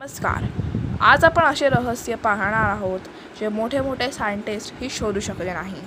[0.00, 0.44] नमस्कार.
[1.00, 3.00] आज आपण असे रहस्य पाहणार आहोत
[3.40, 5.80] जे मोठे मोठे सायंटिस्ट ही शोधू शकले नाही.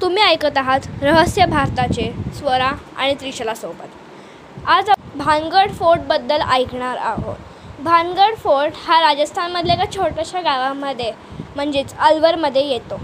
[0.00, 4.64] तुम्ही ऐकत आहात रहस्य भारताचे स्वरा आणि त्रिशला सोबत.
[4.66, 7.36] आज भानगड फोर्टबद्दल ऐकणार आहोत.
[7.82, 11.12] भानगड फोर्ट हा राजस्थानमधल्या एका छोट्याशा गावामध्ये
[11.56, 13.00] म्हणजेच अलवरमध्ये येतो.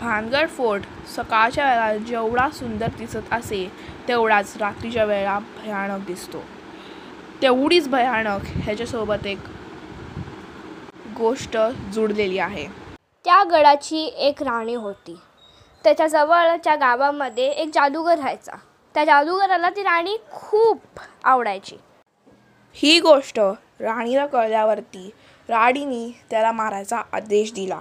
[0.00, 0.84] भानगड फोर्ट
[1.16, 3.66] सकाळच्या वेळेला जेवढा सुंदर दिसत असे
[4.08, 6.42] तेवढाच रात्रीच्या वेळेला भयानक दिसतो.
[7.42, 9.38] तेवढीच भयानक ह्याच्यासोबत एक
[11.18, 11.56] गोष्ट
[11.92, 12.66] जुडलेली आहे.
[13.24, 15.16] त्या गडाची एक राणी होती.
[15.84, 18.52] त्याच्या जवळच्या गावामध्ये एक जादूगर राहायचा.
[18.94, 21.76] त्या जादूगराला ती राणी खूप आवडायची.
[22.74, 23.40] ही गोष्ट
[23.80, 25.10] राणीला कळल्यावरती
[25.48, 27.80] राणीने त्याला मारायचा आदेश दिला.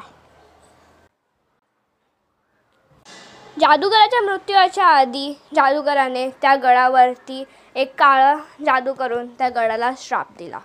[3.59, 7.43] जादूगराच्या मृत्यूच्या आधी जादूगराने त्या गडावरती
[7.75, 10.59] एक काळा जादू करून त्या गडाला श्राप दिला.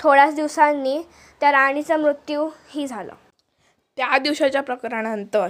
[0.00, 1.02] थोड्याच दिवसांनी
[1.40, 3.12] त्या राणीचा मृत्यूही झाला.
[3.98, 5.48] त्या दिवसाच्या प्रकारानंतर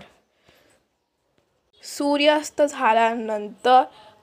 [1.85, 3.83] सूर्यास्त झाल्यानंतर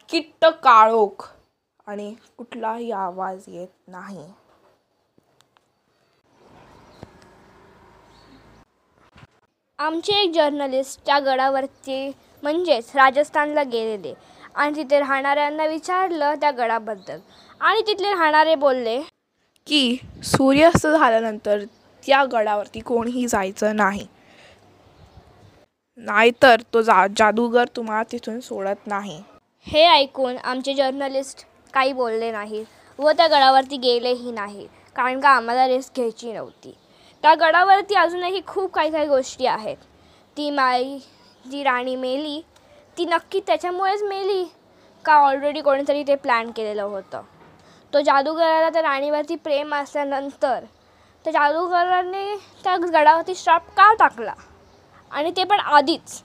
[0.09, 1.27] किट्ट काळोख
[1.88, 4.31] आणि कुठलाही आवाज येत नाही.
[9.80, 12.11] आमचे एक जर्नलिस्ट त्या गडावरती
[12.44, 14.14] म्हणजेच राजस्थानला गेलेले.
[14.56, 17.20] आणि तिथे राहणाऱ्यांना विचारलं त्या गडाबद्दल.
[17.62, 19.00] आणि तिथले राहणारे बोलले
[19.68, 21.64] की सूर्यास्त झाल्यानंतर
[22.04, 24.06] त्या गडावरती कोणीही जायचं नाही.
[25.98, 29.22] नाहीतर तो जा जादूगर तुम्हाला तिथून सोडत नाही.
[29.67, 32.64] हे ऐकून आमचे जर्नलिस्ट काही बोलले नाही
[33.00, 36.73] व त्या गडावरती गेलेही नाही कारण का आम्हाला रिस्क घ्यायची नव्हती.
[37.23, 39.78] त्या गडावरती अजूनही खूप काही काही गोष्टी आहेत.
[40.38, 40.98] ती माई
[41.45, 42.42] जी राणी मेली
[42.98, 44.44] ती नक्की त्याच्यामुळेच मेली
[45.06, 47.22] का ऑलरेडी कोणीतरी ते प्लॅन केलेलं होतं?
[47.94, 50.64] तो जादूगराला त्या राणीवरती प्रेम असल्यानंतर
[51.26, 54.34] त्या जादूगराने त्या गडावरती श्राप का टाकला?
[55.12, 56.22] आणि ते पण आधीच.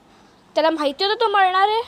[0.55, 1.81] त्याला माहिती होतं तो मरणार आहे?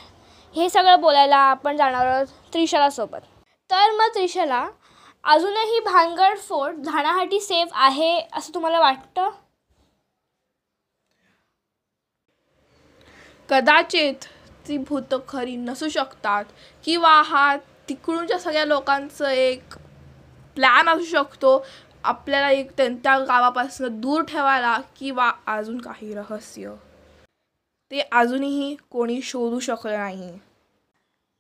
[0.56, 3.22] हे सगळं बोलायला आपण जाणार आहोत त्रिशलासोबत
[3.70, 4.66] तर मग त्रिशला
[5.24, 9.30] अजूनही भानगड फोर्ट जाण्यासाठी सेफ आहे असं तुम्हाला वाटतं?
[13.50, 14.14] कदाचित
[14.68, 16.46] ती भूत खरी नसू शकतात
[16.84, 17.58] किंवा हा
[17.90, 19.64] तिकडूनच्या सगळ्या लोकांचं एक
[20.56, 21.66] प्लॅन असू शकतो
[22.04, 26.74] आपल्याला एक त्यां- त्या गावापासून दूर ठेवायला किंवा अजून काही रहस्य.
[27.92, 30.40] ते अजूनही कोणी शोधू शकलं नाही.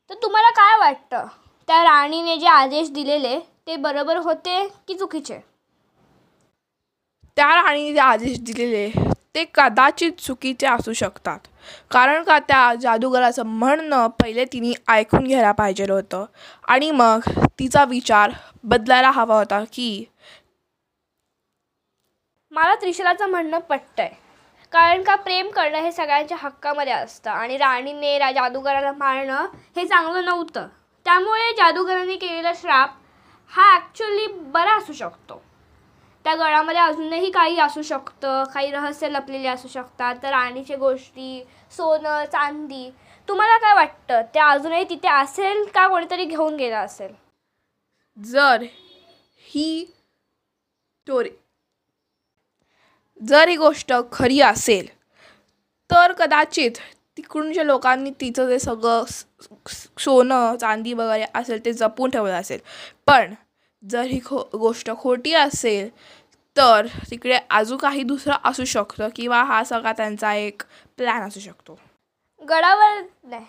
[0.09, 1.27] तर तुम्हाला काय वाटतं?
[1.67, 5.39] त्या राणीने जे आदेश दिलेले ते बरोबर होते की चुकीचे?
[7.35, 8.91] त्या राणीने जे आदेश दिलेले
[9.37, 11.39] ते कदाचित चुकीचे असू शकतात.
[11.91, 16.25] कारण का त्या जादूगराचं म्हणणं पहिले तिने ऐकून घ्यायला पाहिजे होतं.
[16.67, 18.31] आणि मग तिचा विचार
[18.63, 20.05] बदलायला हवा होता की
[22.51, 24.09] मला त्रिशलाचं म्हणणं पटतंय.
[24.71, 29.45] कारण का प्रेम करणं हे सगळ्यांच्या हक्कामध्ये असतं आणि राणीने रा जादूगराला मारणं
[29.75, 30.67] हे चांगलं नव्हतं.
[31.05, 32.95] त्यामुळे जादूगराने केलेला श्राप
[33.51, 35.41] हा ॲक्च्युली बरा असू शकतो.
[36.27, 40.15] त्या गळामध्ये अजूनही काही असू शकतं काही रहस्य लपलेले असू शकतात.
[40.23, 42.89] तर राणीच्या गोष्टी सोनं चांदी
[43.27, 44.21] तुम्हाला काय वाटतं?
[44.33, 47.13] ते अजूनही तिथे असेल का कोणीतरी घेऊन गेला असेल?
[48.17, 48.63] जर
[49.45, 51.29] ही स्टोरी
[53.19, 54.87] जर ही गोष्ट खरी असेल
[55.89, 56.71] तर कदाचित
[57.17, 59.03] तिकडूनच्या लोकांनी तिचं जे सगळं
[59.99, 62.59] सोनं चांदी वगैरे असेल ते जपून ठेवलं असेल.
[63.07, 63.33] पण
[63.83, 65.89] जर ही खो गोष्ट खोटी असेल
[66.55, 70.63] तर तिकडे अजून काही दुसरं असू शकतं किंवा हा सगळा त्यांचा एक
[70.97, 71.77] प्लॅन असू शकतो.
[72.41, 73.45] गडावर नाही.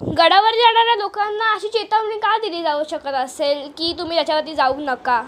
[0.00, 5.22] गडावर जाणाऱ्या लोकांना अशी चेतावणी का दिली जाऊ शकत असेल की तुम्ही त्याच्यावरती जाऊ नका?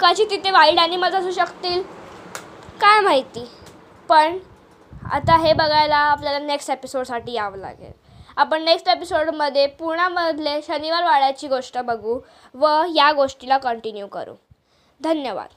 [0.00, 1.82] कशी तिथे वाईल्ड ॲनिमल्स असू शकतील?
[2.80, 3.44] काय माहिती.
[4.08, 4.38] पण
[5.12, 7.92] आता हे बघायला आपल्याला नेक्स्ट एपिसोडसाठी यावं लागेल.
[8.36, 12.20] आपण नेक्स्ट एपिसोडमध्ये पुण्यामधले शनिवार वाड्याची गोष्ट बघू
[12.54, 14.34] व या गोष्टीला कंटिन्यू करू.
[15.00, 15.48] धन्यवाद.